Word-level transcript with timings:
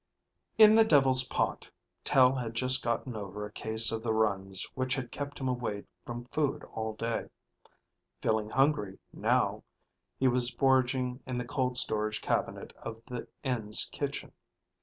In 0.57 0.73
the 0.73 0.83
Devil's 0.83 1.25
Pot, 1.25 1.69
Tel 2.03 2.33
had 2.33 2.55
just 2.55 2.83
gotten 2.83 3.15
over 3.15 3.45
a 3.45 3.51
case 3.51 3.91
of 3.91 4.01
the 4.01 4.15
runs 4.15 4.63
which 4.73 4.95
had 4.95 5.11
kept 5.11 5.37
him 5.39 5.47
away 5.47 5.83
from 6.07 6.25
food 6.25 6.63
all 6.73 6.93
day. 6.95 7.29
Feeling 8.19 8.49
hungry, 8.49 8.97
now, 9.13 9.63
he 10.17 10.27
was 10.27 10.49
foraging 10.49 11.21
in 11.27 11.37
the 11.37 11.45
cold 11.45 11.77
storage 11.77 12.19
cabinet 12.19 12.73
of 12.81 13.03
the 13.05 13.27
inn's 13.43 13.87
kitchen. 13.91 14.31